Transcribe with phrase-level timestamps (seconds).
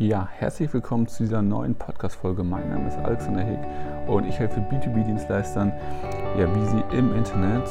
[0.00, 2.44] Ja, herzlich willkommen zu dieser neuen Podcast-Folge.
[2.44, 3.58] Mein Name ist Alexander Heg
[4.06, 5.72] und ich helfe B2B-Dienstleistern,
[6.38, 7.64] ja, wie sie im Internet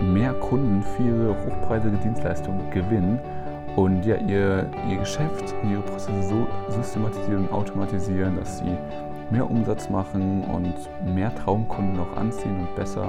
[0.00, 3.20] mehr Kunden für ihre hochpreisige Dienstleistung gewinnen
[3.76, 8.74] und ja, ihr, ihr Geschäft und ihre Prozesse so systematisieren und automatisieren, dass sie
[9.30, 10.74] mehr Umsatz machen und
[11.14, 13.06] mehr Traumkunden auch anziehen und besser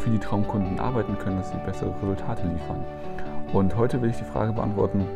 [0.00, 2.84] für die Traumkunden arbeiten können, dass sie bessere Resultate liefern.
[3.54, 5.06] Und heute will ich die Frage beantworten,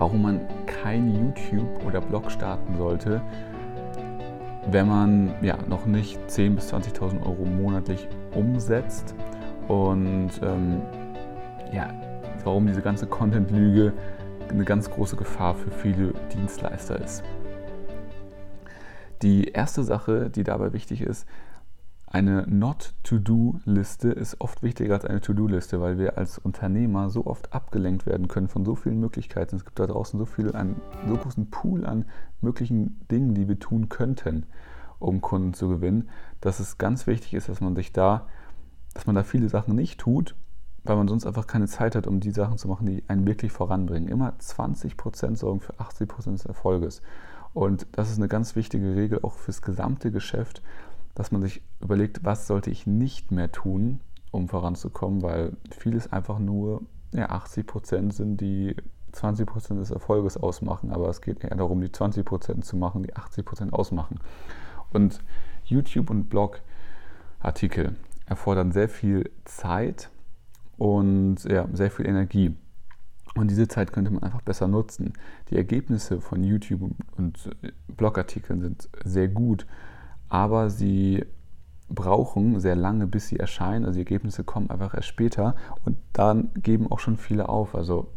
[0.00, 3.20] warum man kein YouTube oder Blog starten sollte,
[4.70, 9.14] wenn man ja, noch nicht 10.000 bis 20.000 Euro monatlich umsetzt
[9.68, 10.80] und ähm,
[11.70, 11.92] ja,
[12.44, 13.92] warum diese ganze Content-Lüge
[14.48, 17.22] eine ganz große Gefahr für viele Dienstleister ist.
[19.20, 21.28] Die erste Sache, die dabei wichtig ist,
[22.12, 28.04] eine Not-to-Do-Liste ist oft wichtiger als eine To-Do-Liste, weil wir als Unternehmer so oft abgelenkt
[28.04, 29.54] werden können von so vielen Möglichkeiten.
[29.54, 32.04] Es gibt da draußen so viel, einen so großen Pool an
[32.40, 34.46] möglichen Dingen, die wir tun könnten,
[34.98, 36.08] um Kunden zu gewinnen,
[36.40, 38.26] dass es ganz wichtig ist, dass man sich da,
[38.92, 40.34] dass man da viele Sachen nicht tut,
[40.82, 43.52] weil man sonst einfach keine Zeit hat, um die Sachen zu machen, die einen wirklich
[43.52, 44.08] voranbringen.
[44.08, 47.02] Immer 20% sorgen für 80% des Erfolges.
[47.52, 50.60] Und das ist eine ganz wichtige Regel auch fürs gesamte Geschäft
[51.14, 56.38] dass man sich überlegt, was sollte ich nicht mehr tun, um voranzukommen, weil vieles einfach
[56.38, 58.76] nur ja, 80 Prozent sind, die
[59.12, 63.02] 20 Prozent des Erfolges ausmachen, aber es geht eher darum, die 20 Prozent zu machen,
[63.02, 64.20] die 80 Prozent ausmachen.
[64.92, 65.20] Und
[65.64, 70.10] YouTube und Blogartikel erfordern sehr viel Zeit
[70.78, 72.56] und ja, sehr viel Energie.
[73.34, 75.12] Und diese Zeit könnte man einfach besser nutzen.
[75.50, 77.50] Die Ergebnisse von YouTube und
[77.96, 79.66] Blogartikeln sind sehr gut
[80.30, 81.26] aber sie
[81.90, 83.84] brauchen sehr lange, bis sie erscheinen.
[83.84, 87.74] Also die Ergebnisse kommen einfach erst später und dann geben auch schon viele auf.
[87.74, 88.08] Also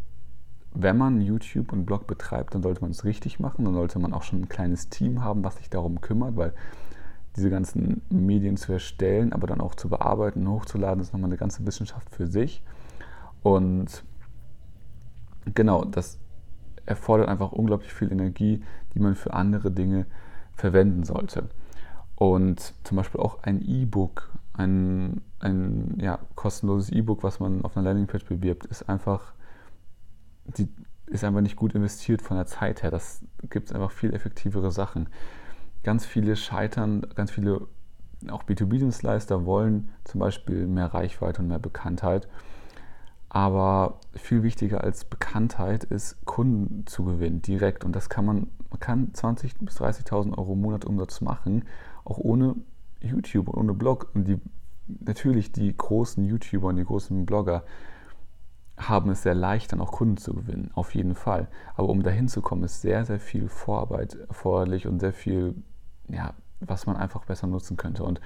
[0.74, 3.66] wenn man YouTube und Blog betreibt, dann sollte man es richtig machen.
[3.66, 6.54] Dann sollte man auch schon ein kleines Team haben, was sich darum kümmert, weil
[7.36, 11.38] diese ganzen Medien zu erstellen, aber dann auch zu bearbeiten und hochzuladen, ist nochmal eine
[11.38, 12.64] ganze Wissenschaft für sich.
[13.42, 14.04] Und
[15.54, 16.20] genau, das
[16.86, 20.06] erfordert einfach unglaublich viel Energie, die man für andere Dinge
[20.54, 21.50] verwenden sollte.
[22.16, 27.86] Und zum Beispiel auch ein E-Book, ein, ein ja, kostenloses E-Book, was man auf einer
[27.86, 29.34] Landingpage bewirbt, ist einfach,
[30.46, 30.70] die,
[31.08, 32.92] ist einfach nicht gut investiert von der Zeit her.
[32.92, 35.10] Das gibt es einfach viel effektivere Sachen.
[35.84, 37.68] Ganz viele scheitern, ganz viele
[38.30, 42.28] auch B2B-Dienstleister wollen zum Beispiel mehr Reichweite und mehr Bekanntheit.
[43.30, 47.84] Aber viel wichtiger als Bekanntheit ist, Kunden zu gewinnen, direkt.
[47.84, 51.66] Und das kann man, man kann 20.000 bis 30.000 Euro im Monat Umsatz machen,
[52.06, 52.56] auch ohne
[53.02, 54.12] YouTube und ohne Blog.
[54.14, 54.40] Und die,
[54.88, 57.64] natürlich die großen YouTuber und die großen Blogger
[58.78, 61.48] haben es sehr leicht, dann auch Kunden zu gewinnen, auf jeden Fall.
[61.76, 65.56] Aber um dahin zu kommen, ist sehr, sehr viel Vorarbeit erforderlich und sehr viel,
[66.10, 68.04] ja, was man einfach besser nutzen könnte.
[68.04, 68.20] Und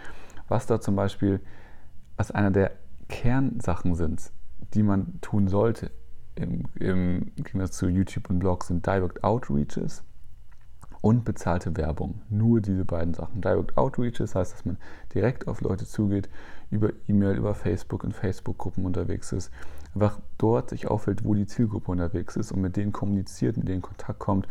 [0.48, 1.42] was da zum Beispiel,
[2.16, 2.72] was einer der
[3.10, 4.32] Kernsachen sind,
[4.74, 5.92] die man tun sollte
[6.36, 10.04] im, im Gegensatz zu YouTube und Blogs, sind Direct Outreaches
[11.08, 12.20] und bezahlte Werbung.
[12.30, 13.40] Nur diese beiden Sachen.
[13.40, 14.76] Direct Outreaches heißt, dass man
[15.16, 16.28] direkt auf Leute zugeht,
[16.70, 19.50] über E-Mail, über Facebook, in Facebook-Gruppen unterwegs ist,
[19.96, 23.82] einfach dort sich auffällt, wo die Zielgruppe unterwegs ist und mit denen kommuniziert, mit denen
[23.82, 24.50] Kontakt kommt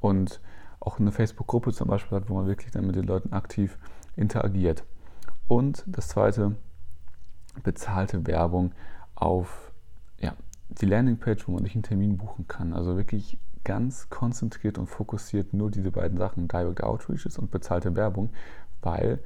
[0.00, 0.40] und
[0.80, 3.78] auch eine Facebook-Gruppe zum Beispiel hat, wo man wirklich dann mit den Leuten aktiv
[4.16, 4.82] interagiert.
[5.46, 6.56] Und das zweite,
[7.62, 8.72] bezahlte Werbung
[9.14, 9.70] auf
[10.18, 10.34] ja,
[10.68, 12.72] die Landingpage, wo man sich einen Termin buchen kann.
[12.72, 18.30] Also wirklich ganz konzentriert und fokussiert nur diese beiden Sachen, Direct Outreaches und bezahlte Werbung,
[18.82, 19.20] weil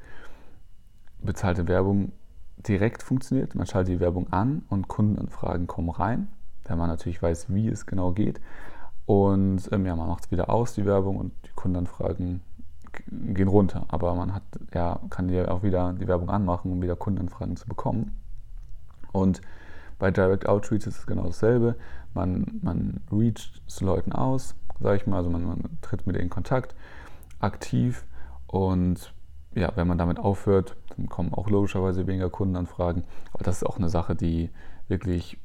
[1.19, 2.11] bezahlte Werbung
[2.57, 3.55] direkt funktioniert.
[3.55, 6.27] Man schaltet die Werbung an und Kundenanfragen kommen rein,
[6.65, 8.39] wenn man natürlich weiß, wie es genau geht.
[9.05, 12.41] Und ähm, ja, man macht es wieder aus, die Werbung, und die Kundenanfragen
[13.07, 13.85] gehen runter.
[13.87, 14.43] Aber man hat,
[14.73, 18.19] ja, kann ja auch wieder die Werbung anmachen, um wieder Kundenanfragen zu bekommen.
[19.11, 19.41] Und
[19.99, 21.75] bei Direct Outreach ist es genau dasselbe.
[22.17, 26.25] Man, man reacht zu Leuten aus, sage ich mal, also man, man tritt mit denen
[26.25, 26.75] in Kontakt,
[27.39, 28.05] aktiv
[28.47, 29.13] und
[29.53, 33.03] ja, wenn man damit aufhört, dann kommen auch logischerweise weniger Kundenanfragen.
[33.33, 34.49] Aber das ist auch eine Sache, die
[34.87, 35.39] wirklich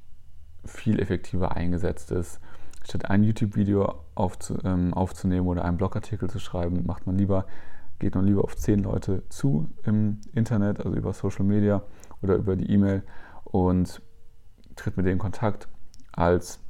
[0.65, 2.41] viel effektiver eingesetzt ist.
[2.85, 7.47] Statt ein YouTube-Video aufzu, ähm, aufzunehmen oder einen Blogartikel zu schreiben, macht man lieber,
[7.99, 11.83] geht man lieber auf zehn Leute zu im Internet, also über Social Media
[12.23, 13.03] oder über die E-Mail
[13.45, 14.03] und
[14.75, 15.69] tritt mit denen in Kontakt,
[16.13, 16.62] als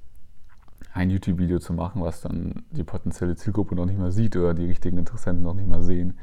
[0.95, 4.67] ein YouTube-Video zu machen, was dann die potenzielle Zielgruppe noch nicht mal sieht oder die
[4.67, 6.19] richtigen Interessenten noch nicht mal sehen.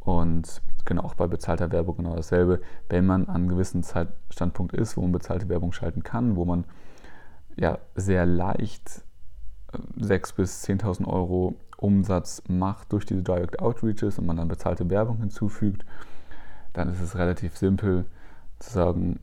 [0.00, 2.60] Und genau auch bei bezahlter Werbung genau dasselbe.
[2.88, 6.64] Wenn man an einem gewissen Zeitstandpunkt ist, wo man bezahlte Werbung schalten kann, wo man
[7.56, 9.02] ja sehr leicht
[9.98, 14.88] 6.000 äh, bis 10.000 Euro Umsatz macht durch diese Direct Outreaches und man dann bezahlte
[14.90, 15.84] Werbung hinzufügt,
[16.72, 18.06] dann ist es relativ simpel
[18.58, 19.20] zu sagen,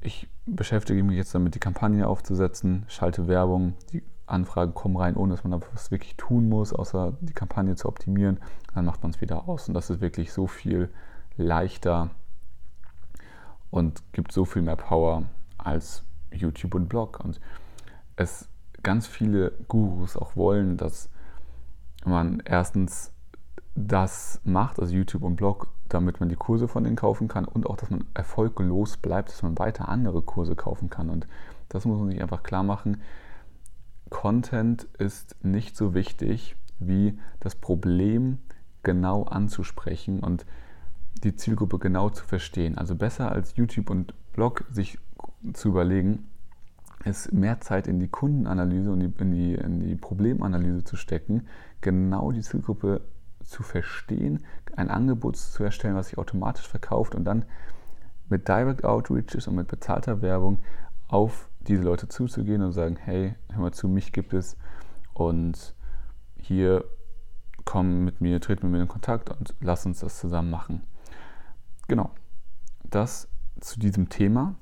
[0.00, 5.34] ich beschäftige mich jetzt damit, die Kampagne aufzusetzen, schalte Werbung, die Anfragen kommen rein, ohne
[5.34, 8.38] dass man was wirklich tun muss, außer die Kampagne zu optimieren.
[8.74, 9.68] Dann macht man es wieder aus.
[9.68, 10.90] Und das ist wirklich so viel
[11.36, 12.10] leichter
[13.70, 15.24] und gibt so viel mehr Power
[15.58, 16.02] als
[16.32, 17.20] YouTube und Blog.
[17.22, 17.40] Und
[18.16, 18.48] es
[18.82, 21.10] ganz viele Gurus auch wollen, dass
[22.04, 23.12] man erstens
[23.74, 27.66] das macht, also YouTube und Blog, damit man die Kurse von denen kaufen kann und
[27.66, 31.10] auch, dass man erfolglos bleibt, dass man weiter andere Kurse kaufen kann.
[31.10, 31.26] Und
[31.68, 33.02] das muss man sich einfach klar machen.
[34.10, 38.38] Content ist nicht so wichtig wie das Problem
[38.82, 40.46] genau anzusprechen und
[41.24, 42.78] die Zielgruppe genau zu verstehen.
[42.78, 44.98] Also besser als YouTube und Blog sich
[45.52, 46.28] zu überlegen,
[47.04, 51.46] ist mehr Zeit in die Kundenanalyse und in die, in die Problemanalyse zu stecken,
[51.80, 53.00] genau die Zielgruppe
[53.44, 54.44] zu verstehen,
[54.76, 57.44] ein Angebot zu erstellen, was sich automatisch verkauft und dann
[58.28, 60.58] mit Direct Outreaches und mit bezahlter Werbung
[61.08, 64.56] auf diese Leute zuzugehen und sagen, hey, hör mal zu, mich gibt es
[65.14, 65.74] und
[66.36, 66.84] hier
[67.64, 70.82] komm mit mir, tritt mit mir in Kontakt und lass uns das zusammen machen.
[71.88, 72.10] Genau,
[72.84, 73.28] das
[73.60, 74.54] zu diesem Thema.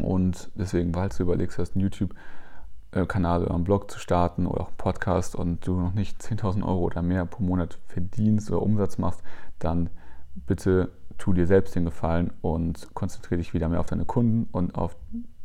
[0.00, 4.68] Und deswegen, falls du überlegst, hast einen YouTube-Kanal oder einen Blog zu starten oder auch
[4.68, 8.98] einen Podcast und du noch nicht 10.000 Euro oder mehr pro Monat verdienst oder Umsatz
[8.98, 9.22] machst,
[9.60, 9.90] dann
[10.34, 14.74] bitte tu dir selbst den Gefallen und konzentriere dich wieder mehr auf deine Kunden und
[14.74, 14.96] auf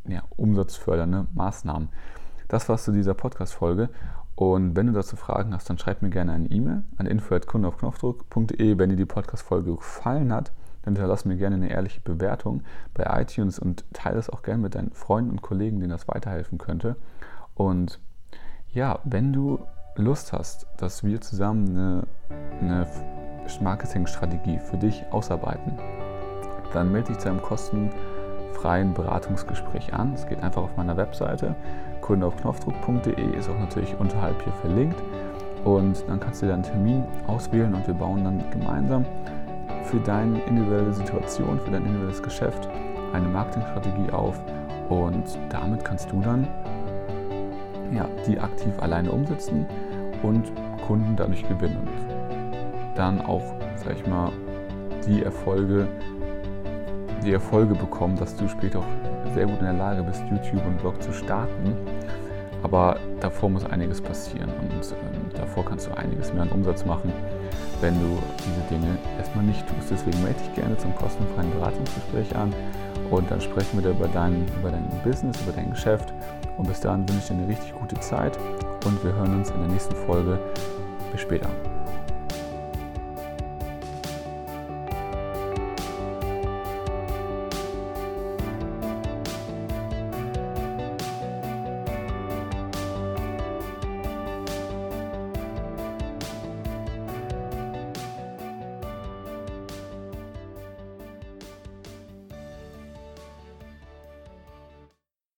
[0.09, 1.89] ja, umsatzfördernde Maßnahmen.
[2.47, 3.89] Das war's zu dieser Podcast-Folge.
[4.35, 8.77] Und wenn du dazu Fragen hast, dann schreib mir gerne eine E-Mail an info.kundeaufknopfdruck.de.
[8.77, 10.51] Wenn dir die Podcast-Folge gefallen hat,
[10.83, 12.63] dann hinterlass mir gerne eine ehrliche Bewertung
[12.93, 16.57] bei iTunes und teile es auch gerne mit deinen Freunden und Kollegen, denen das weiterhelfen
[16.57, 16.95] könnte.
[17.53, 17.99] Und
[18.71, 19.59] ja, wenn du
[19.95, 22.07] Lust hast, dass wir zusammen eine,
[22.61, 22.87] eine
[23.61, 25.77] Marketingstrategie für dich ausarbeiten,
[26.71, 27.41] dann melde dich zu einem
[28.59, 30.13] kostenfreien Beratungsgespräch an.
[30.13, 31.55] Es geht einfach auf meiner Webseite
[32.01, 35.01] kundeaufknopfdruck.de ist auch natürlich unterhalb hier verlinkt.
[35.63, 39.05] Und dann kannst du dir einen Termin auswählen und wir bauen dann gemeinsam
[39.83, 42.67] für deine individuelle Situation, für dein individuelles Geschäft
[43.13, 44.39] eine Marketingstrategie auf.
[44.89, 46.47] Und damit kannst du dann
[47.93, 49.65] ja, die aktiv alleine umsetzen
[50.23, 50.51] und
[50.85, 51.87] Kunden dadurch gewinnen.
[51.87, 53.43] Und dann auch,
[53.75, 54.31] sag ich mal,
[55.05, 55.87] die Erfolge,
[57.23, 60.77] die Erfolge bekommen, dass du später auch sehr gut in der Lage bist, YouTube und
[60.79, 61.75] Blog zu starten
[62.63, 67.11] aber davor muss einiges passieren und ähm, davor kannst du einiges mehr an Umsatz machen,
[67.81, 69.91] wenn du diese Dinge erstmal nicht tust.
[69.91, 72.53] Deswegen melde dich gerne zum kostenfreien Beratungsgespräch an
[73.11, 76.13] und dann sprechen wir über dein, über dein Business, über dein Geschäft.
[76.57, 78.37] Und bis dahin wünsche ich dir eine richtig gute Zeit
[78.85, 80.37] und wir hören uns in der nächsten Folge.
[81.11, 81.49] Bis später.